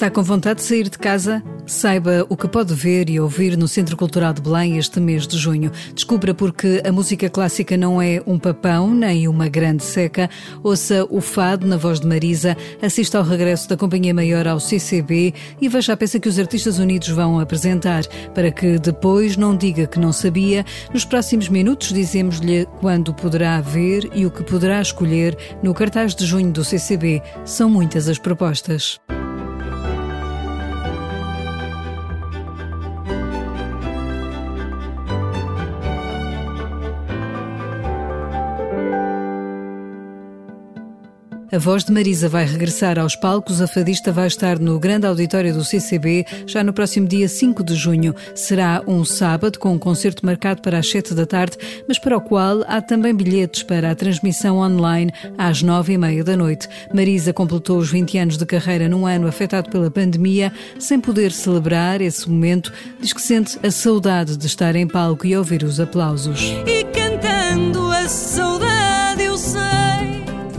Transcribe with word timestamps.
Está 0.00 0.10
com 0.10 0.22
vontade 0.22 0.60
de 0.60 0.66
sair 0.66 0.88
de 0.88 0.96
casa? 0.96 1.42
Saiba 1.66 2.24
o 2.30 2.34
que 2.34 2.48
pode 2.48 2.72
ver 2.72 3.10
e 3.10 3.20
ouvir 3.20 3.54
no 3.54 3.68
Centro 3.68 3.98
Cultural 3.98 4.32
de 4.32 4.40
Belém 4.40 4.78
este 4.78 4.98
mês 4.98 5.28
de 5.28 5.36
junho. 5.36 5.70
Descubra 5.94 6.32
porque 6.32 6.82
a 6.86 6.90
música 6.90 7.28
clássica 7.28 7.76
não 7.76 8.00
é 8.00 8.22
um 8.26 8.38
papão 8.38 8.94
nem 8.94 9.28
uma 9.28 9.46
grande 9.46 9.84
seca. 9.84 10.30
Ouça 10.62 11.06
o 11.10 11.20
fado 11.20 11.66
na 11.66 11.76
voz 11.76 12.00
de 12.00 12.06
Marisa, 12.06 12.56
assista 12.80 13.18
ao 13.18 13.24
regresso 13.24 13.68
da 13.68 13.76
Companhia 13.76 14.14
Maior 14.14 14.48
ao 14.48 14.58
CCB 14.58 15.34
e 15.60 15.68
veja 15.68 15.92
a 15.92 15.96
peça 15.98 16.18
que 16.18 16.30
os 16.30 16.38
Artistas 16.38 16.78
Unidos 16.78 17.10
vão 17.10 17.38
apresentar, 17.38 18.06
para 18.34 18.50
que 18.50 18.78
depois 18.78 19.36
não 19.36 19.54
diga 19.54 19.86
que 19.86 20.00
não 20.00 20.14
sabia. 20.14 20.64
Nos 20.94 21.04
próximos 21.04 21.50
minutos 21.50 21.92
dizemos-lhe 21.92 22.66
quando 22.80 23.12
poderá 23.12 23.60
ver 23.60 24.08
e 24.14 24.24
o 24.24 24.30
que 24.30 24.42
poderá 24.44 24.80
escolher 24.80 25.36
no 25.62 25.74
cartaz 25.74 26.14
de 26.14 26.24
junho 26.24 26.50
do 26.50 26.64
CCB. 26.64 27.20
São 27.44 27.68
muitas 27.68 28.08
as 28.08 28.18
propostas. 28.18 28.98
A 41.52 41.58
voz 41.58 41.82
de 41.82 41.92
Marisa 41.92 42.28
vai 42.28 42.44
regressar 42.44 42.96
aos 42.96 43.16
palcos. 43.16 43.60
A 43.60 43.66
fadista 43.66 44.12
vai 44.12 44.28
estar 44.28 44.60
no 44.60 44.78
grande 44.78 45.04
auditório 45.04 45.52
do 45.52 45.64
CCB 45.64 46.24
já 46.46 46.62
no 46.62 46.72
próximo 46.72 47.08
dia 47.08 47.28
5 47.28 47.64
de 47.64 47.74
junho. 47.74 48.14
Será 48.36 48.80
um 48.86 49.04
sábado 49.04 49.58
com 49.58 49.72
um 49.72 49.78
concerto 49.78 50.24
marcado 50.24 50.62
para 50.62 50.78
as 50.78 50.88
7 50.88 51.12
da 51.12 51.26
tarde, 51.26 51.56
mas 51.88 51.98
para 51.98 52.16
o 52.16 52.20
qual 52.20 52.62
há 52.68 52.80
também 52.80 53.12
bilhetes 53.12 53.64
para 53.64 53.90
a 53.90 53.96
transmissão 53.96 54.58
online 54.58 55.12
às 55.36 55.60
9 55.60 55.94
e 55.94 55.98
meia 55.98 56.22
da 56.22 56.36
noite. 56.36 56.68
Marisa 56.94 57.32
completou 57.32 57.78
os 57.78 57.90
20 57.90 58.18
anos 58.18 58.36
de 58.36 58.46
carreira 58.46 58.88
num 58.88 59.04
ano 59.04 59.26
afetado 59.26 59.70
pela 59.70 59.90
pandemia, 59.90 60.52
sem 60.78 61.00
poder 61.00 61.32
celebrar 61.32 62.00
esse 62.00 62.30
momento. 62.30 62.72
Diz 63.00 63.12
que 63.12 63.20
sente 63.20 63.58
a 63.66 63.72
saudade 63.72 64.36
de 64.36 64.46
estar 64.46 64.76
em 64.76 64.86
palco 64.86 65.26
e 65.26 65.36
ouvir 65.36 65.64
os 65.64 65.80
aplausos. 65.80 66.40
E 66.64 66.84
cantando 66.84 67.90
a 67.90 68.08
saudade 68.08 68.49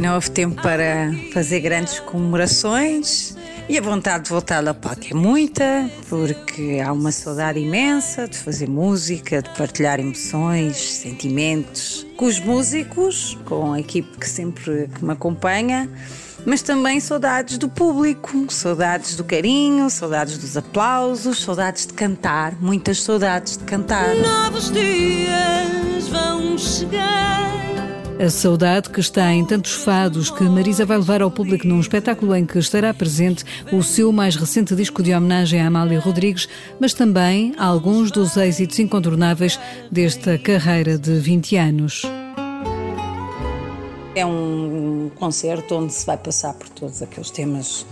não 0.01 0.15
houve 0.15 0.31
tempo 0.31 0.59
para 0.63 1.11
fazer 1.31 1.59
grandes 1.59 1.99
comemorações 1.99 3.35
e 3.69 3.77
a 3.77 3.81
vontade 3.81 4.23
de 4.23 4.31
voltar 4.31 4.67
ao 4.67 4.73
palco 4.73 5.05
é 5.11 5.13
muita, 5.13 5.87
porque 6.09 6.81
há 6.83 6.91
uma 6.91 7.11
saudade 7.11 7.59
imensa 7.59 8.27
de 8.27 8.35
fazer 8.35 8.67
música, 8.67 9.43
de 9.43 9.49
partilhar 9.51 9.99
emoções, 9.99 10.75
sentimentos 10.75 12.05
com 12.17 12.25
os 12.25 12.39
músicos, 12.39 13.37
com 13.45 13.73
a 13.73 13.79
equipe 13.79 14.17
que 14.17 14.27
sempre 14.27 14.89
me 15.01 15.11
acompanha 15.11 15.87
mas 16.43 16.63
também 16.63 16.99
saudades 16.99 17.59
do 17.59 17.69
público, 17.69 18.51
saudades 18.51 19.15
do 19.15 19.23
carinho, 19.23 19.87
saudades 19.91 20.39
dos 20.39 20.57
aplausos, 20.57 21.43
saudades 21.43 21.85
de 21.85 21.93
cantar, 21.93 22.59
muitas 22.59 23.03
saudades 23.03 23.57
de 23.57 23.63
cantar. 23.63 24.15
Novos 24.15 24.71
dias 24.71 26.07
vão 26.07 26.57
chegar. 26.57 27.90
A 28.21 28.29
saudade 28.29 28.91
que 28.91 28.99
está 28.99 29.33
em 29.33 29.43
tantos 29.43 29.71
fados 29.71 30.29
que 30.29 30.43
Marisa 30.43 30.85
vai 30.85 30.95
levar 30.95 31.23
ao 31.23 31.31
público 31.31 31.65
num 31.65 31.79
espetáculo 31.79 32.35
em 32.35 32.45
que 32.45 32.59
estará 32.59 32.93
presente 32.93 33.43
o 33.73 33.81
seu 33.81 34.11
mais 34.11 34.35
recente 34.35 34.75
disco 34.75 35.01
de 35.01 35.11
homenagem 35.11 35.59
a 35.59 35.65
Amália 35.65 35.99
Rodrigues, 35.99 36.47
mas 36.79 36.93
também 36.93 37.55
alguns 37.57 38.11
dos 38.11 38.37
êxitos 38.37 38.77
incontornáveis 38.77 39.59
desta 39.91 40.37
carreira 40.37 40.99
de 40.99 41.17
20 41.17 41.55
anos. 41.55 42.03
É 44.13 44.23
um 44.23 45.09
concerto 45.15 45.73
onde 45.73 45.91
se 45.91 46.05
vai 46.05 46.17
passar 46.17 46.53
por 46.53 46.69
todos 46.69 47.01
aqueles 47.01 47.31
temas 47.31 47.87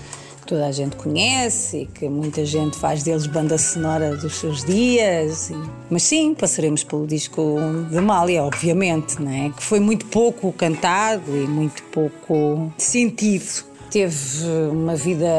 toda 0.49 0.65
a 0.65 0.71
gente 0.71 0.95
conhece 0.95 1.81
e 1.81 1.85
que 1.85 2.09
muita 2.09 2.43
gente 2.43 2.75
faz 2.75 3.03
deles 3.03 3.27
banda 3.27 3.55
sonora 3.55 4.15
dos 4.15 4.33
seus 4.33 4.65
dias. 4.65 5.51
Mas 5.91 6.01
sim, 6.01 6.33
passaremos 6.33 6.83
pelo 6.83 7.05
disco 7.05 7.57
de 7.91 8.01
Mália, 8.01 8.43
obviamente, 8.43 9.21
né? 9.21 9.53
que 9.55 9.63
foi 9.63 9.79
muito 9.79 10.07
pouco 10.07 10.51
cantado 10.51 11.37
e 11.37 11.47
muito 11.47 11.83
pouco 11.83 12.73
sentido. 12.79 13.63
Teve 13.91 14.43
uma 14.71 14.95
vida 14.95 15.29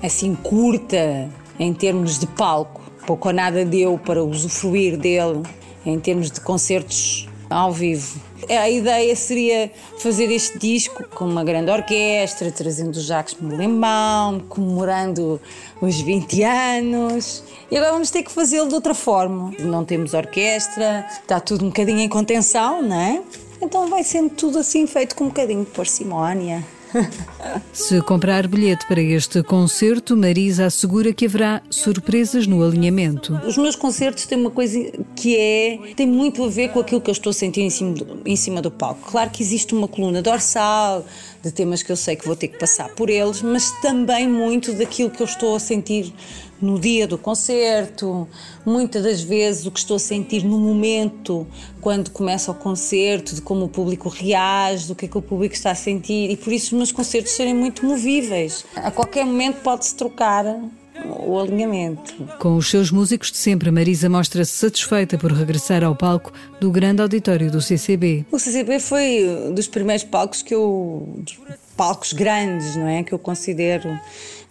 assim 0.00 0.36
curta 0.36 1.28
em 1.58 1.74
termos 1.74 2.16
de 2.16 2.26
palco, 2.28 2.80
pouco 3.04 3.28
ou 3.28 3.34
nada 3.34 3.64
deu 3.64 3.98
para 3.98 4.22
usufruir 4.22 4.96
dele 4.96 5.42
em 5.84 5.98
termos 5.98 6.30
de 6.30 6.40
concertos 6.40 7.28
ao 7.48 7.72
vivo. 7.72 8.29
A 8.48 8.68
ideia 8.68 9.14
seria 9.14 9.70
fazer 9.98 10.30
este 10.30 10.58
disco 10.58 11.04
com 11.14 11.24
uma 11.24 11.44
grande 11.44 11.70
orquestra, 11.70 12.50
trazendo 12.50 12.96
o 12.96 13.00
Jacques 13.00 13.36
Molembaum, 13.40 14.40
comemorando 14.48 15.40
os 15.80 16.00
20 16.00 16.42
anos. 16.42 17.44
E 17.70 17.76
agora 17.76 17.92
vamos 17.92 18.10
ter 18.10 18.22
que 18.22 18.32
fazê-lo 18.32 18.68
de 18.68 18.74
outra 18.74 18.94
forma. 18.94 19.52
Não 19.58 19.84
temos 19.84 20.14
orquestra, 20.14 21.06
está 21.10 21.38
tudo 21.38 21.64
um 21.64 21.68
bocadinho 21.68 22.00
em 22.00 22.08
contenção, 22.08 22.82
não 22.82 22.96
é? 22.96 23.22
Então 23.62 23.88
vai 23.88 24.02
sendo 24.02 24.30
tudo 24.30 24.58
assim 24.58 24.86
feito 24.86 25.14
com 25.14 25.24
um 25.24 25.28
bocadinho 25.28 25.64
de 25.64 25.70
parcimónia. 25.70 26.64
Se 27.72 28.00
comprar 28.02 28.46
bilhete 28.46 28.86
para 28.86 29.00
este 29.00 29.42
concerto, 29.42 30.16
Marisa 30.16 30.66
assegura 30.66 31.12
que 31.12 31.26
haverá 31.26 31.62
surpresas 31.70 32.46
no 32.46 32.62
alinhamento. 32.62 33.34
Os 33.46 33.56
meus 33.56 33.76
concertos 33.76 34.26
têm 34.26 34.38
uma 34.38 34.50
coisa 34.50 34.78
que 35.14 35.36
é 35.36 35.78
tem 35.94 36.06
muito 36.06 36.44
a 36.44 36.48
ver 36.48 36.70
com 36.70 36.80
aquilo 36.80 37.00
que 37.00 37.10
eu 37.10 37.12
estou 37.12 37.30
a 37.30 37.34
sentir 37.34 37.62
em 37.62 37.70
cima 37.70 37.94
do, 37.94 38.20
em 38.24 38.36
cima 38.36 38.60
do 38.60 38.70
palco. 38.70 39.10
Claro 39.10 39.30
que 39.30 39.42
existe 39.42 39.74
uma 39.74 39.88
coluna 39.88 40.22
dorsal 40.22 41.04
de 41.42 41.50
temas 41.50 41.82
que 41.82 41.90
eu 41.90 41.96
sei 41.96 42.16
que 42.16 42.26
vou 42.26 42.36
ter 42.36 42.48
que 42.48 42.58
passar 42.58 42.88
por 42.90 43.08
eles, 43.08 43.42
mas 43.42 43.70
também 43.80 44.28
muito 44.28 44.72
daquilo 44.74 45.10
que 45.10 45.22
eu 45.22 45.26
estou 45.26 45.56
a 45.56 45.60
sentir 45.60 46.12
no 46.60 46.78
dia 46.78 47.06
do 47.06 47.16
concerto, 47.16 48.28
muitas 48.66 49.02
das 49.02 49.22
vezes 49.22 49.64
o 49.64 49.70
que 49.70 49.78
estou 49.78 49.96
a 49.96 49.98
sentir 49.98 50.44
no 50.44 50.58
momento, 50.58 51.46
quando 51.80 52.10
começa 52.10 52.50
o 52.50 52.54
concerto, 52.54 53.34
de 53.34 53.40
como 53.40 53.64
o 53.64 53.68
público 53.68 54.10
reage, 54.10 54.86
do 54.86 54.94
que 54.94 55.06
é 55.06 55.08
que 55.08 55.16
o 55.16 55.22
público 55.22 55.54
está 55.54 55.70
a 55.70 55.74
sentir, 55.74 56.30
e 56.30 56.36
por 56.36 56.52
isso 56.52 56.66
os 56.66 56.72
meus 56.72 56.92
concertos 56.92 57.32
serem 57.32 57.54
muito 57.54 57.86
movíveis. 57.86 58.66
A 58.76 58.90
qualquer 58.90 59.24
momento 59.24 59.62
pode-se 59.62 59.94
trocar 59.94 60.44
o 61.04 61.38
alinhamento. 61.38 62.14
Com 62.38 62.56
os 62.56 62.68
seus 62.70 62.90
músicos 62.90 63.30
de 63.30 63.38
sempre, 63.38 63.70
Marisa 63.70 64.08
mostra-se 64.08 64.52
satisfeita 64.52 65.18
por 65.18 65.32
regressar 65.32 65.84
ao 65.84 65.94
palco 65.94 66.32
do 66.60 66.70
grande 66.70 67.02
auditório 67.02 67.50
do 67.50 67.60
CCB. 67.60 68.26
O 68.30 68.38
CCB 68.38 68.80
foi 68.80 69.52
dos 69.54 69.66
primeiros 69.66 70.04
palcos 70.04 70.42
que 70.42 70.54
eu. 70.54 71.22
palcos 71.76 72.12
grandes, 72.12 72.76
não 72.76 72.86
é? 72.86 73.02
Que 73.02 73.12
eu 73.12 73.18
considero 73.18 73.98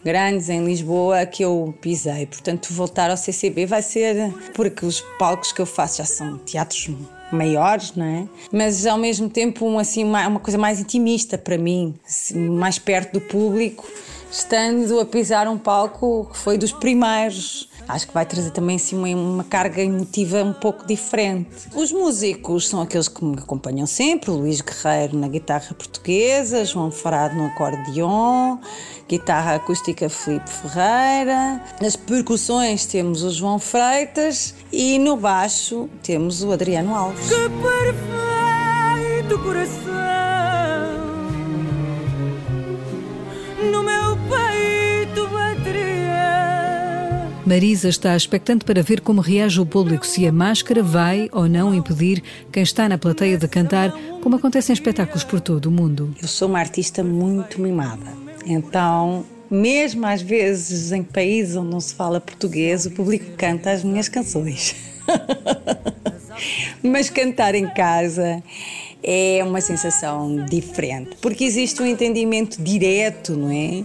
grandes 0.03 0.49
em 0.49 0.65
Lisboa 0.65 1.25
que 1.25 1.43
eu 1.43 1.73
pisei. 1.81 2.25
Portanto, 2.25 2.73
voltar 2.73 3.09
ao 3.09 3.17
CCB 3.17 3.65
vai 3.65 3.81
ser 3.81 4.33
porque 4.53 4.85
os 4.85 5.01
palcos 5.17 5.51
que 5.51 5.61
eu 5.61 5.65
faço 5.65 5.97
já 5.97 6.05
são 6.05 6.37
teatros 6.39 6.89
maiores, 7.31 7.93
não 7.95 8.05
é? 8.05 8.27
Mas 8.51 8.85
ao 8.85 8.97
mesmo 8.97 9.29
tempo 9.29 9.65
um, 9.65 9.77
assim 9.77 10.03
uma 10.03 10.39
coisa 10.39 10.57
mais 10.57 10.79
intimista 10.79 11.37
para 11.37 11.57
mim, 11.57 11.93
assim, 12.07 12.49
mais 12.49 12.79
perto 12.79 13.13
do 13.13 13.21
público, 13.21 13.87
estando 14.31 14.99
a 14.99 15.05
pisar 15.05 15.47
um 15.47 15.57
palco 15.57 16.29
que 16.31 16.37
foi 16.37 16.57
dos 16.57 16.71
primeiros 16.71 17.69
acho 17.89 18.07
que 18.07 18.13
vai 18.13 18.25
trazer 18.25 18.51
também 18.51 18.75
assim, 18.75 18.95
uma, 18.95 19.43
carga 19.43 19.81
emotiva 19.81 20.43
um 20.43 20.53
pouco 20.53 20.85
diferente. 20.85 21.49
Os 21.73 21.91
músicos 21.91 22.69
são 22.69 22.81
aqueles 22.81 23.07
que 23.07 23.25
me 23.25 23.37
acompanham 23.37 23.87
sempre: 23.87 24.29
Luís 24.29 24.61
Guerreiro 24.61 25.17
na 25.17 25.27
guitarra 25.27 25.73
portuguesa, 25.73 26.63
João 26.63 26.91
Farado 26.91 27.35
no 27.35 27.47
acordeon, 27.47 28.59
guitarra 29.07 29.55
acústica 29.55 30.07
Filipe 30.07 30.49
Ferreira. 30.49 31.61
Nas 31.81 31.95
percussões 31.95 32.85
temos 32.85 33.23
o 33.23 33.31
João 33.31 33.57
Freitas 33.57 34.53
e 34.71 34.99
no 34.99 35.17
baixo 35.17 35.89
temos 36.03 36.43
o 36.43 36.51
Adriano 36.51 36.93
Alves. 36.93 37.27
Que 37.27 37.49
perfeito 37.49 39.39
coração 39.43 40.18
Marisa 47.49 47.89
está 47.89 48.15
expectante 48.15 48.63
para 48.63 48.83
ver 48.83 49.01
como 49.01 49.21
reage 49.21 49.59
o 49.59 49.65
público, 49.65 50.05
se 50.05 50.27
a 50.27 50.31
máscara 50.31 50.83
vai 50.83 51.27
ou 51.31 51.49
não 51.49 51.73
impedir 51.73 52.21
quem 52.51 52.61
está 52.61 52.87
na 52.87 52.95
plateia 52.95 53.39
de 53.39 53.47
cantar, 53.47 53.91
como 54.21 54.35
acontece 54.35 54.71
em 54.71 54.73
espetáculos 54.73 55.23
por 55.23 55.41
todo 55.41 55.65
o 55.65 55.71
mundo. 55.71 56.13
Eu 56.21 56.27
sou 56.27 56.47
uma 56.47 56.59
artista 56.59 57.03
muito 57.03 57.59
mimada 57.59 58.29
então, 58.45 59.25
mesmo 59.49 60.05
às 60.05 60.21
vezes 60.21 60.91
em 60.91 61.03
países 61.03 61.55
onde 61.55 61.71
não 61.71 61.79
se 61.79 61.93
fala 61.93 62.21
português, 62.21 62.85
o 62.85 62.91
público 62.91 63.31
canta 63.37 63.71
as 63.71 63.83
minhas 63.83 64.07
canções. 64.07 64.75
Mas 66.81 67.09
cantar 67.09 67.53
em 67.55 67.67
casa 67.67 68.41
é 69.03 69.41
uma 69.43 69.61
sensação 69.61 70.45
diferente, 70.45 71.17
porque 71.21 71.43
existe 71.43 71.81
um 71.81 71.85
entendimento 71.85 72.61
direto, 72.61 73.35
não 73.35 73.51
é? 73.51 73.83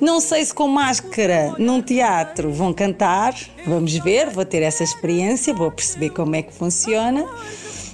Não 0.00 0.20
sei 0.20 0.44
se 0.44 0.52
com 0.52 0.68
máscara 0.68 1.54
num 1.58 1.80
teatro 1.80 2.52
vão 2.52 2.72
cantar, 2.72 3.34
vamos 3.66 3.94
ver, 3.94 4.28
vou 4.30 4.44
ter 4.44 4.62
essa 4.62 4.82
experiência, 4.82 5.54
vou 5.54 5.70
perceber 5.70 6.10
como 6.10 6.34
é 6.34 6.42
que 6.42 6.52
funciona. 6.52 7.24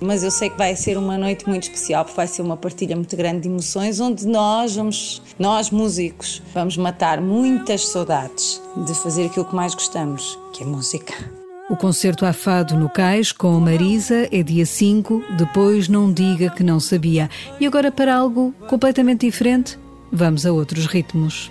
Mas 0.01 0.25
eu 0.25 0.33
sei 0.33 0.51
que 0.51 0.59
vai 0.59 0.75
ser 0.75 0.99
uma 0.99 1.17
noite 1.17 1.49
muito 1.49 1.63
especial, 1.63 2.05
porque 2.05 2.17
vai 2.17 2.27
ser 2.27 2.43
uma 2.43 2.57
partilha 2.57 2.97
muito 2.97 3.17
grande 3.17 3.43
de 3.43 3.49
emoções, 3.49 4.01
onde 4.01 4.27
nós 4.27 4.75
vamos, 4.75 5.23
nós 5.39 5.71
músicos, 5.71 6.43
vamos 6.53 6.77
matar 6.77 7.21
muitas 7.21 7.87
saudades 7.87 8.61
de 8.85 8.95
fazer 8.95 9.27
aquilo 9.27 9.45
que 9.45 9.55
mais 9.55 9.75
gostamos, 9.75 10.37
que 10.53 10.65
é 10.65 10.67
música. 10.67 11.42
O 11.71 11.77
concerto 11.77 12.27
a 12.27 12.33
fado 12.33 12.77
no 12.77 12.89
Cais 12.89 13.33
com 13.33 13.59
Marisa 13.59 14.29
é 14.31 14.43
dia 14.43 14.67
5, 14.67 15.25
depois 15.39 15.89
não 15.89 16.13
diga 16.13 16.51
que 16.51 16.63
não 16.63 16.81
sabia. 16.81 17.31
E 17.61 17.67
agora 17.67 17.91
para 17.91 18.15
algo 18.15 18.53
completamente 18.69 19.27
diferente, 19.27 19.79
vamos 20.11 20.45
a 20.45 20.53
outros 20.53 20.87
ritmos. 20.87 21.51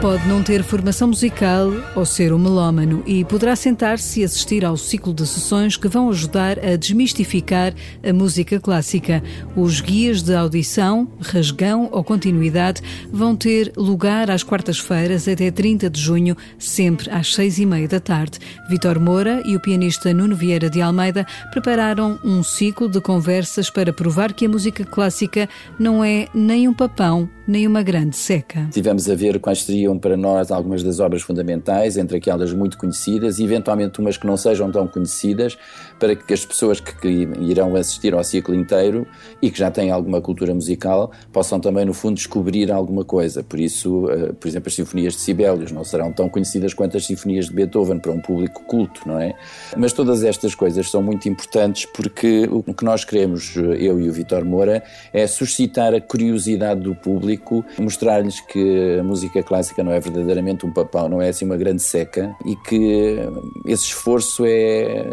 Pode 0.00 0.28
não 0.28 0.44
ter 0.44 0.62
formação 0.62 1.08
musical 1.08 1.72
ou 1.96 2.06
ser 2.06 2.32
um 2.32 2.38
melómano 2.38 3.02
e 3.04 3.24
poderá 3.24 3.56
sentar-se 3.56 4.20
e 4.20 4.24
assistir 4.24 4.64
ao 4.64 4.76
ciclo 4.76 5.12
de 5.12 5.26
sessões 5.26 5.76
que 5.76 5.88
vão 5.88 6.08
ajudar 6.08 6.56
a 6.60 6.76
desmistificar 6.76 7.74
a 8.08 8.12
música 8.12 8.60
clássica. 8.60 9.20
Os 9.56 9.80
guias 9.80 10.22
de 10.22 10.36
audição, 10.36 11.08
rasgão 11.20 11.88
ou 11.90 12.04
continuidade 12.04 12.80
vão 13.10 13.34
ter 13.34 13.72
lugar 13.76 14.30
às 14.30 14.44
quartas-feiras 14.44 15.26
até 15.26 15.50
30 15.50 15.90
de 15.90 16.00
junho, 16.00 16.36
sempre 16.60 17.10
às 17.10 17.34
seis 17.34 17.58
e 17.58 17.66
meia 17.66 17.88
da 17.88 17.98
tarde. 17.98 18.38
Vitor 18.70 19.00
Moura 19.00 19.42
e 19.44 19.56
o 19.56 19.60
pianista 19.60 20.14
Nuno 20.14 20.36
Vieira 20.36 20.70
de 20.70 20.80
Almeida 20.80 21.26
prepararam 21.50 22.20
um 22.24 22.44
ciclo 22.44 22.88
de 22.88 23.00
conversas 23.00 23.68
para 23.68 23.92
provar 23.92 24.32
que 24.32 24.46
a 24.46 24.48
música 24.48 24.84
clássica 24.84 25.48
não 25.76 26.04
é 26.04 26.28
nem 26.32 26.68
um 26.68 26.74
papão 26.74 27.28
nem 27.48 27.66
uma 27.66 27.82
grande 27.82 28.14
seca. 28.14 28.68
Tivemos 28.70 29.08
a 29.08 29.14
ver 29.14 29.40
quais 29.40 29.62
seriam 29.62 29.87
para 29.96 30.16
nós 30.16 30.50
algumas 30.50 30.82
das 30.82 30.98
obras 30.98 31.22
fundamentais, 31.22 31.96
entre 31.96 32.16
aquelas 32.16 32.52
muito 32.52 32.76
conhecidas 32.76 33.38
e 33.38 33.44
eventualmente 33.44 34.00
umas 34.00 34.16
que 34.16 34.26
não 34.26 34.36
sejam 34.36 34.72
tão 34.72 34.88
conhecidas, 34.88 35.56
para 36.00 36.16
que 36.16 36.34
as 36.34 36.44
pessoas 36.44 36.80
que, 36.80 36.92
que 36.98 37.08
irão 37.40 37.76
assistir 37.76 38.14
ao 38.14 38.24
ciclo 38.24 38.54
inteiro 38.54 39.06
e 39.40 39.50
que 39.50 39.58
já 39.58 39.70
têm 39.70 39.90
alguma 39.90 40.20
cultura 40.20 40.52
musical 40.52 41.12
possam 41.32 41.60
também, 41.60 41.84
no 41.84 41.94
fundo, 41.94 42.16
descobrir 42.16 42.72
alguma 42.72 43.04
coisa. 43.04 43.42
Por 43.42 43.60
isso, 43.60 44.06
uh, 44.06 44.34
por 44.34 44.48
exemplo, 44.48 44.68
as 44.68 44.74
sinfonias 44.74 45.14
de 45.14 45.20
Sibelius 45.20 45.70
não 45.70 45.84
serão 45.84 46.12
tão 46.12 46.28
conhecidas 46.28 46.74
quanto 46.74 46.96
as 46.96 47.06
sinfonias 47.06 47.46
de 47.46 47.52
Beethoven 47.52 47.98
para 47.98 48.10
um 48.10 48.20
público 48.20 48.64
culto, 48.64 49.02
não 49.06 49.20
é? 49.20 49.34
Mas 49.76 49.92
todas 49.92 50.24
estas 50.24 50.54
coisas 50.54 50.90
são 50.90 51.02
muito 51.02 51.28
importantes 51.28 51.86
porque 51.86 52.48
o 52.50 52.74
que 52.74 52.84
nós 52.84 53.04
queremos, 53.04 53.54
eu 53.56 54.00
e 54.00 54.08
o 54.08 54.12
Vitor 54.12 54.44
Moura, 54.44 54.82
é 55.12 55.26
suscitar 55.26 55.94
a 55.94 56.00
curiosidade 56.00 56.80
do 56.80 56.94
público, 56.94 57.64
mostrar-lhes 57.78 58.40
que 58.40 58.98
a 58.98 59.02
música 59.02 59.42
clássica 59.42 59.77
não 59.82 59.92
é 59.92 60.00
verdadeiramente 60.00 60.66
um 60.66 60.72
papão, 60.72 61.08
não 61.08 61.22
é 61.22 61.28
assim 61.28 61.44
uma 61.44 61.56
grande 61.56 61.82
seca 61.82 62.34
e 62.44 62.56
que 62.56 63.18
esse 63.64 63.84
esforço 63.84 64.44
é 64.46 65.10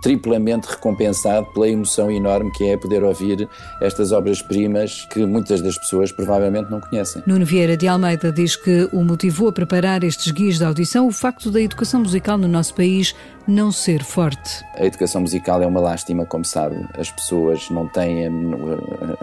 triplamente 0.00 0.68
recompensado 0.68 1.46
pela 1.52 1.68
emoção 1.68 2.10
enorme 2.10 2.50
que 2.52 2.64
é 2.64 2.76
poder 2.76 3.02
ouvir 3.02 3.48
estas 3.80 4.12
obras-primas 4.12 5.06
que 5.10 5.24
muitas 5.26 5.60
das 5.60 5.76
pessoas 5.78 6.12
provavelmente 6.12 6.70
não 6.70 6.80
conhecem. 6.80 7.22
Nuno 7.26 7.44
Vieira 7.44 7.76
de 7.76 7.88
Almeida 7.88 8.32
diz 8.32 8.56
que 8.56 8.88
o 8.92 9.02
motivou 9.02 9.48
a 9.48 9.52
preparar 9.52 10.04
estes 10.04 10.30
guias 10.30 10.58
de 10.58 10.64
audição 10.64 11.06
o 11.06 11.12
facto 11.12 11.50
da 11.50 11.60
educação 11.60 12.00
musical 12.00 12.38
no 12.38 12.48
nosso 12.48 12.74
país 12.74 13.14
não 13.48 13.72
ser 13.72 14.04
forte. 14.04 14.62
A 14.74 14.84
educação 14.84 15.22
musical 15.22 15.62
é 15.62 15.66
uma 15.66 15.80
lástima, 15.80 16.26
como 16.26 16.44
sabe. 16.44 16.86
As 16.98 17.10
pessoas 17.10 17.70
não 17.70 17.88
têm 17.88 18.26
a 18.26 18.30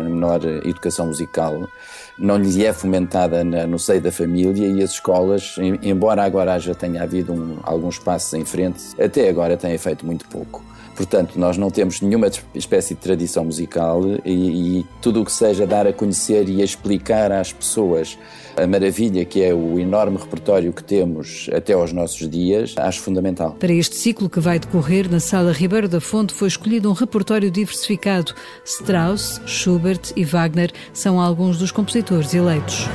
menor 0.01 0.44
educação 0.66 1.06
musical, 1.06 1.69
não 2.18 2.36
lhes 2.38 2.57
é 2.57 2.74
fomentada 2.74 3.44
no 3.44 3.77
seio 3.77 4.01
da 4.01 4.12
família 4.12 4.68
e 4.68 4.81
as 4.81 4.92
escolas, 4.92 5.57
embora 5.83 6.24
agora 6.24 6.57
já 6.60 6.74
tenha 6.74 7.04
havido 7.04 7.33
um, 7.33 7.60
alguns 7.62 8.00
passos 8.00 8.33
em 8.33 8.44
frente, 8.44 9.00
até 9.00 9.30
agora 9.30 9.56
têm 9.56 9.77
feito 9.77 10.04
muito 10.04 10.28
pouco. 10.28 10.63
Portanto, 10.95 11.38
nós 11.38 11.57
não 11.57 11.69
temos 11.69 12.01
nenhuma 12.01 12.30
espécie 12.53 12.95
de 12.95 13.01
tradição 13.01 13.45
musical 13.45 14.01
e, 14.24 14.80
e 14.80 14.86
tudo 15.01 15.21
o 15.21 15.25
que 15.25 15.31
seja 15.31 15.68
dar 15.68 15.86
a 15.86 15.94
conhecer 15.94 16.47
e 16.47 16.62
explicar 16.62 17.31
às 17.31 17.51
pessoas 17.51 18.18
a 18.56 18.65
maravilha 18.65 19.25
que 19.25 19.44
é 19.44 19.53
o 19.53 19.77
enorme 19.80 20.18
repertório 20.18 20.71
que 20.71 20.83
temos 20.83 21.50
até 21.53 21.74
aos 21.74 21.92
nossos 21.92 22.30
dias, 22.30 22.74
acho 22.77 23.01
fundamental. 23.01 23.56
Para 23.59 23.74
este 23.74 23.95
ciclo 23.95 24.30
que 24.30 24.39
vai 24.39 24.57
decorrer 24.57 25.12
na 25.12 25.19
Sala 25.19 25.51
Ribeiro 25.51 25.89
da 25.89 26.00
Fonte 26.00 26.33
foi 26.33 26.47
escolhido 26.47 26.89
um 26.89 26.94
repertório 26.94 27.51
diversificado. 27.51 28.33
Strauss, 28.63 29.42
Schubert 29.45 30.13
e 30.15 30.24
Wagner 30.24 30.71
são 30.94 31.19
alguns 31.19 31.57
dos 31.57 31.71
compositores 31.71 32.33
eleitos. 32.33 32.88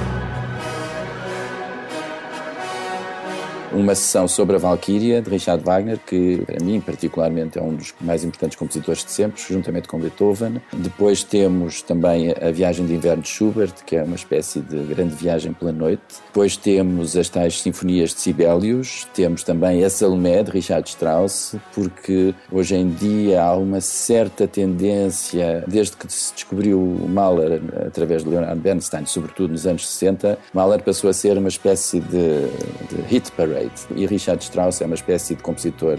Uma 3.73 3.95
sessão 3.95 4.27
sobre 4.27 4.57
a 4.57 4.59
Valkyria 4.59 5.23
de 5.23 5.31
Richard 5.31 5.63
Wagner, 5.65 5.99
que 5.99 6.43
para 6.47 6.65
mim 6.65 6.81
particularmente 6.81 7.59
é 7.59 7.63
um 7.63 7.75
dos 7.75 7.95
mais 8.01 8.25
importantes 8.25 8.59
compositores 8.59 9.05
de 9.05 9.11
sempre, 9.11 9.41
juntamente 9.43 9.89
com 9.89 9.99
Beethoven. 9.99 10.61
Depois 10.73 11.23
temos 11.23 11.83
também 11.83 12.33
a 12.41 12.51
Viagem 12.51 12.87
de 12.87 12.95
Inverno 12.95 13.23
de 13.23 13.29
Schubert, 13.29 13.73
que 13.85 13.97
é 13.97 14.03
uma 14.03 14.17
espécie 14.17 14.61
de 14.61 14.79
grande 14.85 15.15
viagem 15.15 15.53
pela 15.53 15.73
noite. 15.73 16.03
Depois 16.27 16.57
temos 16.57 17.17
as 17.17 17.29
tais 17.29 17.61
sinfonias 17.61 18.11
de 18.11 18.21
Sibelius, 18.21 19.07
temos 19.15 19.43
também 19.43 19.85
a 19.85 19.91
Salomé 19.91 20.43
de 20.43 20.51
Richard 20.51 20.89
Strauss, 20.89 21.55
porque 21.75 22.35
hoje 22.51 22.75
em 22.75 22.89
dia 22.89 23.43
há 23.43 23.57
uma 23.57 23.81
certa 23.81 24.49
tendência, 24.49 25.65
desde 25.67 25.97
que 25.97 26.11
se 26.13 26.35
descobriu 26.35 26.81
Mahler 27.09 27.61
através 27.87 28.25
de 28.25 28.31
Leonard 28.31 28.61
Bernstein, 28.61 29.07
sobretudo 29.07 29.53
nos 29.53 29.67
anos 29.67 29.89
60, 29.89 30.39
Mahler 30.53 30.83
passou 30.83 31.09
a 31.11 31.13
ser 31.13 31.37
uma 31.39 31.49
espécie 31.49 32.01
de, 32.01 32.49
de 32.89 33.03
hit 33.09 33.31
parade 33.33 33.60
e 33.95 34.07
Richard 34.07 34.43
Strauss 34.43 34.81
é 34.81 34.87
uma 34.87 34.95
espécie 34.95 35.35
de 35.35 35.43
compositor 35.43 35.99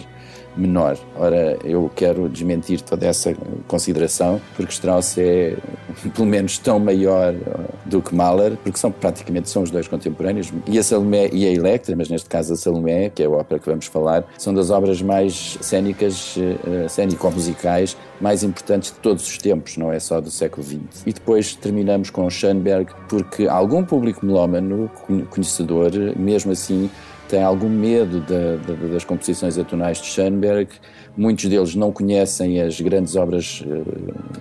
menor. 0.55 0.97
Ora, 1.15 1.57
eu 1.63 1.89
quero 1.95 2.27
desmentir 2.27 2.81
toda 2.81 3.05
essa 3.05 3.33
consideração, 3.67 4.41
porque 4.55 4.71
Strauss 4.73 5.17
é 5.17 5.55
pelo 6.13 6.27
menos 6.27 6.57
tão 6.57 6.79
maior 6.79 7.33
do 7.85 8.01
que 8.01 8.13
Mahler, 8.13 8.57
porque 8.63 8.77
são 8.77 8.91
praticamente 8.91 9.49
são 9.49 9.63
os 9.63 9.71
dois 9.71 9.87
contemporâneos. 9.87 10.51
E 10.67 10.77
a 10.77 10.83
Salomé 10.83 11.29
e 11.31 11.45
a 11.45 11.51
Electra, 11.51 11.95
mas 11.95 12.09
neste 12.09 12.29
caso 12.29 12.53
a 12.53 12.55
Salomé, 12.55 13.09
que 13.09 13.23
é 13.23 13.25
a 13.25 13.29
ópera 13.29 13.59
que 13.59 13.69
vamos 13.69 13.85
falar, 13.85 14.25
são 14.37 14.53
das 14.53 14.69
obras 14.69 15.01
mais 15.01 15.57
cênicas, 15.61 16.35
uh, 16.37 16.89
cênico-musicais 16.89 17.97
mais 18.19 18.43
importantes 18.43 18.91
de 18.91 18.99
todos 18.99 19.27
os 19.27 19.37
tempos, 19.37 19.77
não 19.77 19.91
é 19.91 19.99
só 19.99 20.21
do 20.21 20.29
século 20.29 20.63
XX. 20.63 21.03
E 21.05 21.13
depois 21.13 21.55
terminamos 21.55 22.09
com 22.09 22.29
Schoenberg, 22.29 22.91
porque 23.09 23.47
algum 23.47 23.83
público 23.83 24.25
melómano, 24.25 24.89
conhecedor, 25.29 25.91
mesmo 26.15 26.51
assim, 26.51 26.89
tem 27.31 27.41
algum 27.41 27.69
medo 27.69 28.21
das 28.91 29.05
composições 29.05 29.57
atonais 29.57 30.01
de 30.01 30.07
Schoenberg. 30.07 30.69
Muitos 31.15 31.45
deles 31.45 31.75
não 31.75 31.89
conhecem 31.89 32.61
as 32.61 32.81
grandes 32.81 33.15
obras 33.15 33.63
uh, 33.65 33.85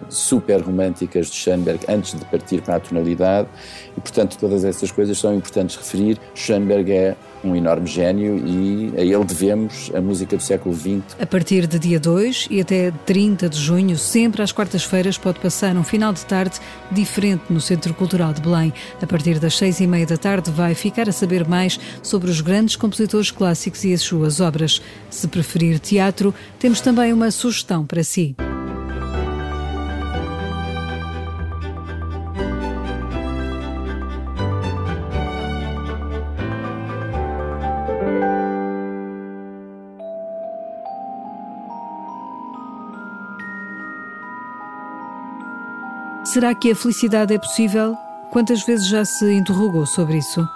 super 0.08 0.60
românticas 0.60 1.30
de 1.30 1.36
Schoenberg 1.36 1.84
antes 1.88 2.18
de 2.18 2.24
partir 2.24 2.60
para 2.60 2.76
a 2.76 2.80
tonalidade 2.80 3.48
e, 3.96 4.00
portanto, 4.00 4.36
todas 4.38 4.64
essas 4.64 4.90
coisas 4.90 5.16
são 5.16 5.32
importantes 5.36 5.76
referir. 5.76 6.18
Schoenberg 6.34 6.90
é 6.90 7.16
um 7.44 7.54
enorme 7.54 7.86
gênio 7.86 8.36
e 8.46 8.92
a 8.96 9.00
ele 9.00 9.24
devemos 9.24 9.90
a 9.94 10.00
música 10.00 10.36
do 10.36 10.42
século 10.42 10.74
XX. 10.74 11.02
A 11.20 11.26
partir 11.26 11.66
de 11.66 11.78
dia 11.78 11.98
2 11.98 12.48
e 12.50 12.60
até 12.60 12.90
30 13.06 13.48
de 13.48 13.58
junho, 13.58 13.96
sempre 13.96 14.42
às 14.42 14.52
quartas-feiras, 14.52 15.18
pode 15.18 15.40
passar 15.40 15.76
um 15.76 15.84
final 15.84 16.12
de 16.12 16.24
tarde 16.26 16.58
diferente 16.90 17.44
no 17.50 17.60
Centro 17.60 17.94
Cultural 17.94 18.32
de 18.32 18.40
Belém. 18.40 18.72
A 19.00 19.06
partir 19.06 19.38
das 19.38 19.56
seis 19.56 19.80
e 19.80 19.86
meia 19.86 20.06
da 20.06 20.16
tarde 20.16 20.50
vai 20.50 20.74
ficar 20.74 21.08
a 21.08 21.12
saber 21.12 21.46
mais 21.46 21.78
sobre 22.02 22.30
os 22.30 22.40
grandes 22.40 22.76
compositores 22.76 23.30
clássicos 23.30 23.84
e 23.84 23.92
as 23.92 24.00
suas 24.00 24.40
obras. 24.40 24.80
Se 25.08 25.28
preferir 25.28 25.78
teatro, 25.78 26.34
temos 26.58 26.80
também 26.80 27.12
uma 27.12 27.30
sugestão 27.30 27.86
para 27.86 28.02
si. 28.02 28.34
Será 46.32 46.54
que 46.54 46.70
a 46.70 46.76
felicidade 46.76 47.34
é 47.34 47.38
possível? 47.38 47.96
Quantas 48.30 48.62
vezes 48.62 48.86
já 48.86 49.04
se 49.04 49.32
interrogou 49.32 49.84
sobre 49.84 50.18
isso? 50.18 50.48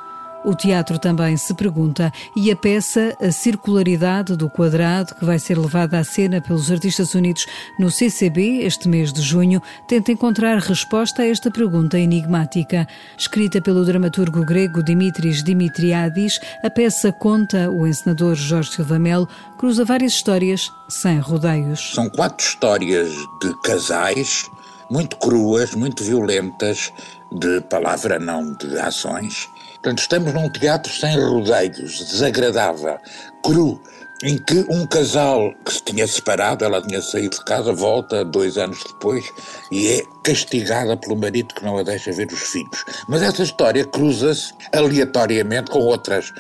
O 0.45 0.55
teatro 0.55 1.01
também 1.01 1.37
se 1.37 1.53
pergunta 1.53 2.13
e 2.37 2.49
a 2.53 2.55
peça 2.55 3.13
A 3.21 3.33
Circularidade 3.33 4.37
do 4.37 4.49
Quadrado, 4.49 5.17
que 5.17 5.25
vai 5.25 5.37
ser 5.37 5.59
levada 5.59 5.99
à 5.99 6.05
cena 6.05 6.41
pelos 6.41 6.71
Artistas 6.71 7.17
Unidos 7.17 7.47
no 7.77 7.91
CCB 7.91 8.59
este 8.63 8.89
mês 8.89 9.13
de 9.13 9.21
junho, 9.21 9.61
tenta 9.89 10.13
encontrar 10.13 10.59
resposta 10.59 11.23
a 11.23 11.27
esta 11.27 11.51
pergunta 11.51 11.99
enigmática. 11.99 12.87
Escrita 13.19 13.61
pelo 13.61 13.85
dramaturgo 13.85 14.45
grego 14.45 14.81
Dimitris 14.81 15.43
Dimitriadis, 15.43 16.39
a 16.63 16.71
peça 16.71 17.11
conta 17.11 17.69
o 17.69 17.85
encenador 17.85 18.37
Jorge 18.37 18.71
Silva 18.71 19.01
Melo, 19.01 19.29
cruza 19.59 19.85
várias 19.85 20.13
histórias 20.13 20.71
sem 20.89 21.19
rodeios. 21.19 21.95
São 21.97 22.09
quatro 22.09 22.47
histórias 22.47 23.11
de 23.43 23.61
casais 23.65 24.49
muito 24.91 25.17
cruas, 25.17 25.75
muito 25.75 26.03
violentas, 26.03 26.93
de 27.33 27.61
palavra 27.63 28.19
não 28.19 28.53
de 28.55 28.79
ações. 28.79 29.49
Portanto, 29.75 29.99
estamos 29.99 30.33
num 30.33 30.49
teatro 30.49 30.93
sem 30.93 31.19
rodeios, 31.19 31.99
desagradável, 31.99 32.99
cru, 33.43 33.81
em 34.23 34.39
que 34.39 34.65
um 34.71 34.87
casal 34.87 35.53
que 35.65 35.73
se 35.75 35.83
tinha 35.83 36.07
separado, 36.07 36.65
ela 36.65 36.81
tinha 36.81 37.03
saído 37.03 37.37
de 37.37 37.45
casa, 37.45 37.73
volta 37.73 38.25
dois 38.25 38.57
anos 38.57 38.83
depois 38.83 39.25
e 39.71 39.89
é 39.89 40.03
castigada 40.23 40.97
pelo 40.97 41.17
marido 41.17 41.55
que 41.55 41.65
não 41.65 41.77
a 41.77 41.83
deixa 41.83 42.13
ver 42.13 42.29
os 42.33 42.41
filhos. 42.41 42.85
Mas 43.09 43.23
essa 43.23 43.43
história 43.43 43.85
cruza-se 43.85 44.55
aleatoriamente 44.73 45.71
com 45.71 45.81
outras. 45.81 46.33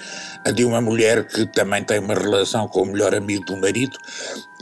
A 0.46 0.50
de 0.50 0.64
uma 0.64 0.80
mulher 0.80 1.26
que 1.26 1.44
também 1.52 1.84
tem 1.84 1.98
uma 1.98 2.14
relação 2.14 2.68
com 2.68 2.82
o 2.82 2.86
melhor 2.86 3.14
amigo 3.14 3.44
do 3.44 3.56
marido 3.56 3.98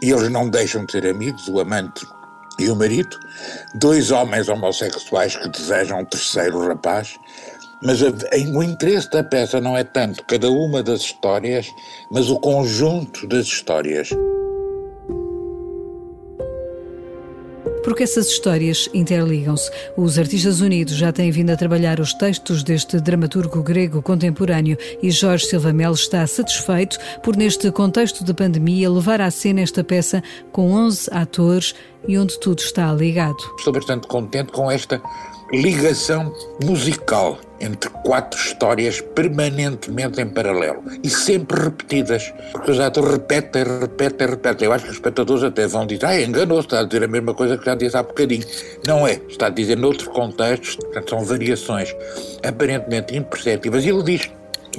e 0.02 0.10
eles 0.10 0.30
não 0.30 0.48
deixam 0.48 0.84
de 0.84 0.92
ser 0.92 1.06
amigos, 1.06 1.46
o 1.46 1.60
amante 1.60 2.04
e 2.58 2.68
o 2.68 2.76
marido, 2.76 3.18
dois 3.74 4.10
homens 4.10 4.48
homossexuais 4.48 5.36
que 5.36 5.48
desejam 5.48 6.00
um 6.00 6.04
terceiro 6.04 6.66
rapaz, 6.66 7.18
mas 7.82 8.00
o 8.00 8.62
interesse 8.62 9.10
da 9.10 9.24
peça 9.24 9.60
não 9.60 9.76
é 9.76 9.82
tanto 9.82 10.24
cada 10.24 10.50
uma 10.50 10.82
das 10.82 11.00
histórias, 11.00 11.66
mas 12.10 12.30
o 12.30 12.38
conjunto 12.38 13.26
das 13.26 13.46
histórias. 13.46 14.10
porque 17.82 18.04
essas 18.04 18.28
histórias 18.28 18.88
interligam-se. 18.94 19.70
Os 19.96 20.18
Artistas 20.18 20.60
Unidos 20.60 20.94
já 20.94 21.12
têm 21.12 21.30
vindo 21.30 21.50
a 21.50 21.56
trabalhar 21.56 22.00
os 22.00 22.14
textos 22.14 22.62
deste 22.62 23.00
dramaturgo 23.00 23.62
grego 23.62 24.00
contemporâneo 24.00 24.76
e 25.02 25.10
Jorge 25.10 25.46
Silva 25.46 25.72
Melo 25.72 25.94
está 25.94 26.26
satisfeito 26.26 26.98
por, 27.22 27.36
neste 27.36 27.70
contexto 27.70 28.24
de 28.24 28.32
pandemia, 28.32 28.90
levar 28.90 29.20
à 29.20 29.30
cena 29.30 29.60
esta 29.60 29.82
peça 29.82 30.22
com 30.50 30.70
11 30.72 31.10
atores 31.12 31.74
e 32.06 32.18
onde 32.18 32.38
tudo 32.38 32.60
está 32.60 32.92
ligado. 32.92 33.38
Estou 33.58 33.72
bastante 33.72 34.06
contente 34.06 34.52
com 34.52 34.70
esta 34.70 35.00
ligação 35.52 36.34
musical 36.64 37.38
entre 37.60 37.90
quatro 37.90 38.40
histórias 38.40 39.00
permanentemente 39.00 40.20
em 40.20 40.26
paralelo 40.26 40.82
e 41.02 41.10
sempre 41.10 41.62
repetidas, 41.62 42.32
porque 42.50 42.70
os 42.70 42.80
atores 42.80 43.12
repetem, 43.12 43.62
repetem, 43.80 44.26
repetem. 44.26 44.66
Eu 44.66 44.72
acho 44.72 44.84
que 44.84 44.90
os 44.90 44.96
espectadores 44.96 45.44
até 45.44 45.66
vão 45.66 45.86
dizer, 45.86 46.06
ah, 46.06 46.20
enganou-se, 46.20 46.66
está 46.66 46.80
a 46.80 46.84
dizer 46.84 47.04
a 47.04 47.08
mesma 47.08 47.34
coisa 47.34 47.56
que 47.58 47.66
já 47.66 47.74
disse 47.74 47.96
há 47.96 48.02
bocadinho. 48.02 48.44
Não 48.86 49.06
é, 49.06 49.20
está 49.28 49.46
a 49.46 49.50
dizer 49.50 49.76
noutro 49.76 50.10
contexto, 50.10 50.78
portanto 50.78 51.10
são 51.10 51.24
variações 51.24 51.94
aparentemente 52.42 53.14
imperceptíveis. 53.14 53.84
E 53.84 53.90
ele 53.90 54.02
diz 54.02 54.30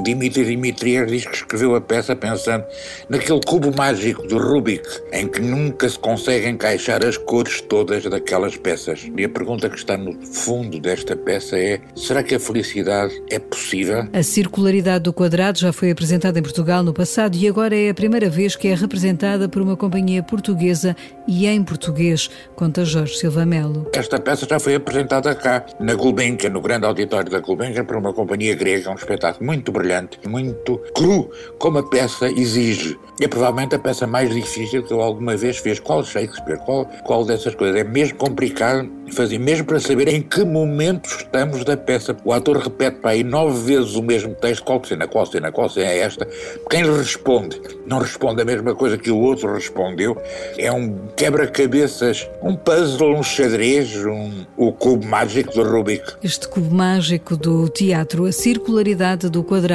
Dimitri 0.02 0.46
Dimitriev 0.46 1.08
diz 1.08 1.26
que 1.26 1.36
escreveu 1.36 1.76
a 1.76 1.82
peça 1.82 2.16
pensando 2.16 2.64
naquele 3.10 3.40
cubo 3.46 3.76
mágico 3.76 4.26
do 4.28 4.38
Rubik, 4.38 4.88
em 5.12 5.28
que 5.28 5.40
nunca 5.40 5.88
se 5.88 6.00
consegue 6.00 6.48
encaixar 6.48 7.06
as 7.06 7.18
cores 7.18 7.62
todas 7.62 8.04
daquelas 8.06 8.58
peças. 8.58 9.08
E 9.16 9.24
a 9.24 9.30
pergunta 9.30 9.70
que 9.70 9.78
está 9.78 9.98
no 9.98 10.14
fundo 10.26 10.80
desta 10.80 11.16
peça 11.16 11.58
é: 11.58 11.80
será 11.96 12.24
que 12.24 12.36
a 12.36 12.40
felicidade 12.40 13.14
é 13.30 13.40
possível? 13.40 14.08
A 14.14 14.24
circularidade 14.24 15.04
do 15.04 15.14
quadrado 15.14 15.60
já 15.60 15.72
foi 15.72 15.92
apresentada 15.92 16.40
em 16.40 16.44
Portugal 16.44 16.84
no 16.84 16.94
passado 16.94 17.36
e 17.36 17.48
agora 17.48 17.76
é 17.76 17.90
a 17.90 17.94
primeira 17.94 18.30
vez 18.30 18.56
que 18.56 18.68
é 18.68 18.76
representada 18.76 19.48
por 19.48 19.62
uma 19.62 19.78
companhia 19.78 20.24
portuguesa 20.24 20.96
e 21.28 21.46
em 21.46 21.64
português, 21.64 22.30
conta 22.56 22.84
Jorge 22.84 23.18
Silva 23.18 23.46
Melo. 23.46 23.90
Esta 23.94 24.20
peça 24.20 24.48
já 24.50 24.60
foi 24.60 24.76
apresentada 24.76 25.34
cá, 25.36 25.66
na 25.80 25.94
Gulbenkian, 25.94 26.50
no 26.50 26.62
grande 26.62 26.86
auditório 26.86 27.32
da 27.32 27.40
Gulbenkian, 27.40 27.86
por 27.86 27.96
uma 27.96 28.14
companhia 28.14 28.56
grega, 28.56 28.90
um 28.90 28.96
espetáculo 28.96 29.46
muito 29.46 29.72
brilhante, 29.84 30.18
muito 30.28 30.78
cru, 30.96 31.30
como 31.60 31.80
a 31.80 31.84
peça 31.84 32.28
exige. 32.28 32.98
É 33.22 33.28
provavelmente 33.28 33.76
a 33.76 33.80
peça 33.80 34.08
mais 34.08 34.34
difícil 34.34 34.82
que 34.82 34.92
eu 34.92 35.02
alguma 35.02 35.36
vez 35.36 35.58
fiz. 35.58 35.80
Qual 35.80 36.04
Shakespeare? 36.04 36.58
Qual, 36.66 36.86
qual 37.04 37.26
dessas 37.26 37.54
coisas? 37.54 37.80
É 37.80 37.84
mesmo 37.84 38.18
complicado 38.18 38.90
fazer, 39.12 39.38
mesmo 39.38 39.66
para 39.66 39.80
saber 39.80 40.08
em 40.08 40.22
que 40.22 40.44
momento 40.44 41.08
estamos 41.08 41.64
da 41.64 41.78
peça. 41.78 42.16
O 42.24 42.34
ator 42.34 42.58
repete 42.58 42.98
para 42.98 43.12
aí 43.12 43.24
nove 43.24 43.76
vezes 43.76 43.96
o 43.96 44.02
mesmo 44.02 44.34
texto. 44.34 44.64
Qual 44.64 44.84
cena? 44.84 45.08
Qual 45.08 45.26
cena? 45.26 45.52
Qual 45.52 45.70
cena 45.70 45.88
é 45.88 46.00
esta? 46.00 46.28
Quem 46.70 46.84
responde 46.84 47.62
não 47.86 48.00
responde 48.00 48.42
a 48.42 48.46
mesma 48.46 48.74
coisa 48.74 48.98
que 48.98 49.12
o 49.12 49.18
outro 49.18 49.54
respondeu. 49.54 50.18
É 50.58 50.72
um 50.72 51.08
quebra-cabeças, 51.16 52.28
um 52.42 52.56
puzzle, 52.56 53.16
um 53.16 53.24
xadrez, 53.24 53.96
um, 54.06 54.46
o 54.58 54.72
cubo 54.72 55.06
mágico 55.06 55.54
do 55.54 55.64
Rubik. 55.64 56.04
Este 56.24 56.48
cubo 56.48 56.74
mágico 56.74 57.38
do 57.38 57.70
teatro, 57.70 58.26
a 58.26 58.32
circularidade 58.32 59.30
do 59.30 59.44
quadrado 59.44 59.73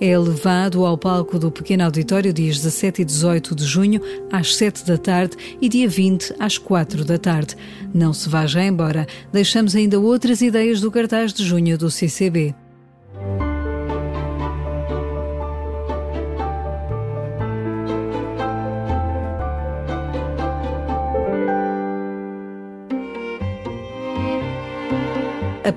é 0.00 0.18
levado 0.18 0.84
ao 0.84 0.98
palco 0.98 1.38
do 1.38 1.50
Pequeno 1.50 1.84
Auditório 1.84 2.32
dias 2.32 2.56
17 2.56 3.02
e 3.02 3.04
18 3.04 3.54
de 3.54 3.64
junho, 3.64 4.00
às 4.30 4.54
7 4.56 4.84
da 4.84 4.98
tarde 4.98 5.36
e 5.60 5.68
dia 5.68 5.88
20, 5.88 6.34
às 6.38 6.58
4 6.58 7.04
da 7.04 7.18
tarde. 7.18 7.56
Não 7.94 8.12
se 8.12 8.28
vá 8.28 8.46
já 8.46 8.62
embora, 8.64 9.06
deixamos 9.32 9.74
ainda 9.74 9.98
outras 9.98 10.42
ideias 10.42 10.80
do 10.80 10.90
cartaz 10.90 11.32
de 11.32 11.44
junho 11.44 11.78
do 11.78 11.90
CCB. 11.90 12.54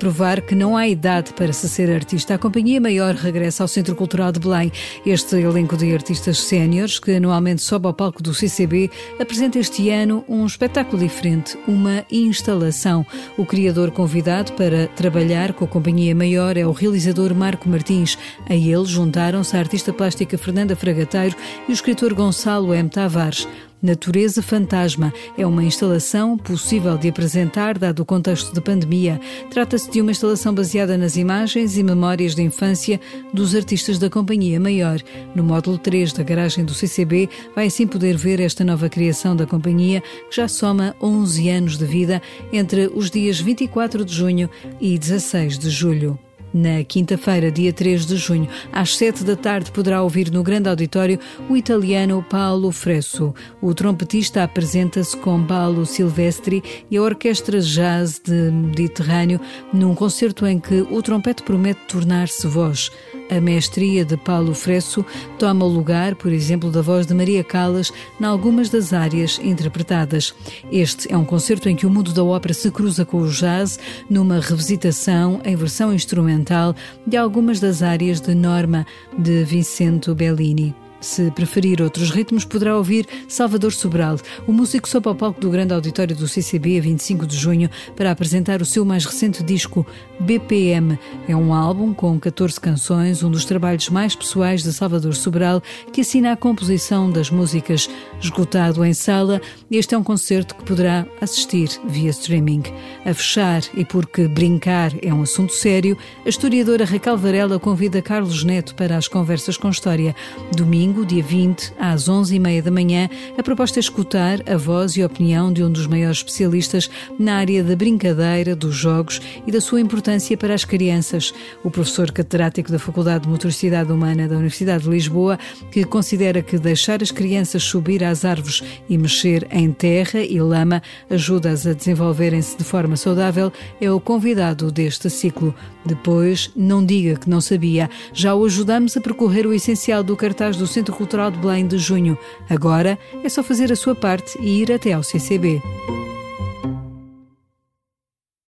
Provar 0.01 0.41
que 0.41 0.55
não 0.55 0.75
há 0.75 0.88
idade 0.88 1.31
para 1.31 1.53
se 1.53 1.70
ser 1.70 1.91
artista. 1.91 2.34
A 2.34 2.38
Companhia 2.39 2.81
Maior 2.81 3.13
regressa 3.13 3.63
ao 3.63 3.67
Centro 3.67 3.96
Cultural 3.96 4.31
de 4.31 4.39
Belém. 4.39 4.72
Este 5.05 5.36
elenco 5.36 5.77
de 5.77 5.93
artistas 5.93 6.39
séniores, 6.39 6.98
que 6.98 7.12
anualmente 7.12 7.62
sobe 7.62 7.86
ao 7.86 7.93
palco 7.93 8.24
do 8.24 8.34
CCB, 8.34 8.89
apresenta 9.20 9.60
este 9.60 9.91
ano 9.91 10.25
um 10.27 10.43
espetáculo 10.43 11.03
diferente, 11.03 11.55
uma 11.67 12.03
instalação. 12.12 13.05
O 13.38 13.46
criador 13.46 13.91
convidado 13.91 14.53
para 14.53 14.88
trabalhar 14.88 15.53
com 15.53 15.65
a 15.65 15.67
Companhia 15.67 16.15
Maior 16.15 16.58
é 16.58 16.65
o 16.65 16.72
realizador 16.72 17.36
Marco 17.36 17.70
Martins. 17.70 18.17
A 18.50 18.55
ele 18.55 18.86
juntaram-se 18.86 19.55
a 19.55 19.60
artista 19.60 19.93
plástica 19.93 20.36
Fernanda 20.36 20.75
Fragateiro 20.75 21.36
e 21.67 21.72
o 21.72 21.74
escritor 21.74 22.12
Gonçalo 22.15 22.74
M. 22.74 22.89
Tavares. 22.89 23.48
Natureza 23.82 24.44
Fantasma 24.44 25.12
é 25.36 25.46
uma 25.46 25.64
instalação 25.64 26.38
possível 26.38 26.98
de 27.00 27.10
apresentar, 27.10 27.80
dado 27.80 28.02
o 28.02 28.06
contexto 28.06 28.54
de 28.54 28.62
pandemia. 28.62 29.20
Trata-se 29.50 29.90
de 29.90 30.00
uma 30.00 30.12
instalação 30.12 30.54
baseada 30.54 30.96
nas 30.98 31.18
imagens 31.18 31.76
e 31.78 31.84
memórias 31.84 32.36
de 32.36 32.44
infância 32.44 33.02
dos 33.34 33.56
artistas 33.56 33.98
da 33.98 34.08
Companhia 34.08 34.60
Maior. 34.60 35.02
No 35.34 35.44
módulo 35.44 35.80
3 35.80 36.14
da 36.14 36.22
garagem 36.22 36.64
do 36.64 36.76
CCB, 36.76 37.28
vai 37.56 37.68
assim 37.68 37.88
poder 37.88 38.16
ver 38.16 38.40
esta 38.40 38.64
nova 38.64 38.88
criação 38.88 39.36
da 39.36 39.48
companhia, 39.48 40.02
que 40.30 40.36
já 40.36 40.48
soma 40.48 40.96
11 41.02 41.50
anos 41.50 41.78
de 41.78 41.86
vida 41.86 42.22
entre 42.54 42.88
os 42.94 43.10
dias 43.10 43.40
24 43.40 44.06
de 44.06 44.14
junho 44.14 44.48
e 44.80 44.96
16 44.96 45.58
de 45.58 45.72
julho. 45.72 46.20
Na 46.53 46.84
quinta-feira, 46.84 47.50
dia 47.50 47.72
3 47.72 48.05
de 48.05 48.17
junho, 48.17 48.48
às 48.74 48.98
7 48.98 49.24
da 49.24 49.36
tarde, 49.38 49.72
poderá 49.72 50.03
ouvir 50.03 50.29
no 50.29 50.43
grande 50.43 50.67
auditório 50.67 51.17
o 51.50 51.55
italiano 51.55 52.25
Paolo 52.29 52.72
Fresso. 52.72 53.34
O 53.62 53.74
trompetista 53.74 54.43
apresenta-se 54.43 55.15
com 55.15 55.46
Paolo 55.46 55.86
Silvestri 55.86 56.62
e 56.89 56.98
a 56.98 57.01
Orquestra 57.01 57.62
Jazz 57.62 58.20
de 58.20 58.51
Mediterrâneo 58.51 59.39
num 59.72 59.96
concerto 59.96 60.46
em 60.46 60.60
que 60.60 60.81
o 60.81 61.01
trompete 61.01 61.41
promete 61.43 61.81
tornar-se 61.88 62.46
voz. 62.48 62.91
A 63.32 63.40
mestria 63.40 64.04
de 64.04 64.18
Paulo 64.18 64.54
Fresso 64.54 65.06
toma 65.40 65.64
o 65.64 65.70
lugar, 65.70 66.16
por 66.16 66.34
exemplo, 66.34 66.70
da 66.70 66.82
voz 66.82 67.08
de 67.08 67.14
Maria 67.14 67.46
Callas 67.46 67.90
em 68.20 68.26
algumas 68.26 68.70
das 68.70 68.92
áreas 68.92 69.40
interpretadas. 69.42 70.36
Este 70.70 71.10
é 71.10 71.16
um 71.16 71.24
concerto 71.24 71.70
em 71.70 71.76
que 71.78 71.86
o 71.86 71.90
mundo 71.90 72.12
da 72.12 72.26
ópera 72.26 72.54
se 72.54 72.70
cruza 72.70 73.06
com 73.06 73.22
o 73.22 73.30
jazz 73.30 73.80
numa 74.10 74.42
revisitação 74.42 75.40
em 75.46 75.56
versão 75.56 75.94
instrumental 75.94 76.76
de 77.08 77.16
algumas 77.16 77.62
das 77.62 77.82
áreas 77.82 78.20
de 78.20 78.36
Norma 78.36 78.86
de 79.18 79.46
Vincenzo 79.46 80.14
Bellini. 80.14 80.76
Se 81.01 81.31
preferir 81.31 81.81
outros 81.81 82.12
ritmos, 82.12 82.46
poderá 82.46 82.77
ouvir 82.77 83.08
Salvador 83.27 83.74
Sobral. 83.74 84.17
O 84.46 84.53
músico 84.53 84.88
sobe 84.88 85.08
ao 85.08 85.15
palco 85.15 85.41
do 85.41 85.50
grande 85.50 85.74
auditório 85.74 86.15
do 86.15 86.27
CCB 86.27 86.77
a 86.77 86.81
25 86.81 87.25
de 87.25 87.36
junho 87.36 87.72
para 87.96 88.12
apresentar 88.12 88.62
o 88.62 88.65
seu 88.65 88.86
mais 88.86 89.03
recente 89.03 89.41
disco, 89.41 89.86
BPM. 90.20 91.00
É 91.27 91.36
um 91.36 91.55
álbum 91.55 91.91
com 91.91 92.20
14 92.20 92.60
canções, 92.60 93.24
um 93.24 93.31
dos 93.31 93.46
trabalhos 93.46 93.89
mais 93.89 94.15
pessoais 94.15 94.62
de 94.62 94.72
Salvador 94.72 95.15
Sobral, 95.15 95.63
que 95.91 96.01
assina 96.01 96.34
a 96.34 96.38
composição 96.38 97.12
das 97.12 97.31
músicas. 97.31 97.89
Esgotado 98.22 98.86
em 98.86 98.93
sala, 98.93 99.41
este 99.72 99.96
é 99.96 99.98
um 99.98 100.03
concerto 100.03 100.53
que 100.53 100.63
poderá 100.63 101.08
assistir 101.20 101.67
via 101.88 102.12
streaming. 102.12 102.62
A 103.03 103.13
fechar, 103.13 103.63
e 103.74 103.84
porque 103.84 104.27
brincar 104.27 104.91
é 105.01 105.12
um 105.12 105.24
assunto 105.24 105.53
sério, 105.53 105.98
a 106.24 106.29
historiadora 106.29 106.86
Raquel 106.86 107.17
Varela 107.17 107.60
convida 107.60 108.03
Carlos 108.03 108.43
Neto 108.43 108.75
para 108.75 108.96
as 108.96 109.08
conversas 109.08 109.58
com 109.58 109.70
história. 109.70 110.15
Domingo, 110.55 110.91
dia 111.06 111.24
20, 111.24 111.74
às 111.80 112.10
11h30 112.10 112.62
da 112.62 112.72
manhã, 112.72 113.10
a 113.38 113.42
proposta 113.42 113.80
é 113.80 113.82
escutar 113.82 114.40
a 114.46 114.58
voz 114.58 114.98
e 114.98 115.02
a 115.02 115.06
opinião 115.06 115.52
de 115.52 115.64
um 115.64 115.72
dos 115.72 115.88
maiores 115.88 116.18
especialistas 116.18 116.90
na 117.18 117.36
área 117.36 117.64
da 117.64 117.76
brincadeira, 117.76 118.56
dos 118.56 118.76
jogos 118.76 119.22
e 119.48 119.52
da 119.52 119.62
sua 119.62 119.80
importância 119.80 120.36
para 120.36 120.54
as 120.54 120.66
crianças. 120.66 121.34
O 121.64 121.72
professor 121.72 122.12
catedrático 122.12 122.72
da 122.72 122.78
Faculdade 122.78 123.24
de 123.24 123.30
Motoricidade 123.30 123.92
Humana 123.92 124.28
da 124.28 124.36
Universidade 124.36 124.84
de 124.84 124.90
Lisboa, 124.90 125.40
que 125.72 125.86
considera 125.86 126.42
que 126.42 126.60
deixar 126.60 127.02
as 127.02 127.12
crianças 127.12 127.64
subir 127.64 128.04
às 128.04 128.26
árvores 128.26 128.62
e 128.90 128.98
mexer 128.98 129.48
em 129.52 129.72
terra 129.72 130.20
e 130.20 130.42
lama 130.42 130.82
ajuda-as 131.10 131.66
a 131.66 131.74
desenvolverem-se 131.74 132.58
de 132.58 132.64
forma 132.64 132.98
saudável, 132.98 133.52
é 133.80 133.90
o 133.90 134.00
convidado 134.00 134.72
deste 134.72 135.10
ciclo. 135.10 135.56
Depois, 135.86 136.52
não 136.56 136.86
diga 136.86 137.16
que 137.16 137.30
não 137.30 137.42
sabia, 137.42 137.90
já 138.14 138.36
o 138.36 138.46
ajudamos 138.46 138.96
a 138.96 139.02
percorrer 139.02 139.48
o 139.48 139.54
essencial 139.54 140.04
do 140.04 140.16
cartaz 140.16 140.58
do 140.58 140.68
Centro 140.82 140.96
Cultural 140.96 141.30
de 141.30 141.38
Belém 141.38 141.68
de 141.68 141.78
junho. 141.78 142.18
Agora 142.50 142.98
é 143.24 143.30
só 143.30 143.44
fazer 143.44 143.72
a 143.72 143.76
sua 143.76 143.94
parte 143.94 144.40
e 144.42 144.64
ir 144.64 144.72
até 144.72 144.94
ao 144.94 145.04
CCB. 145.04 145.62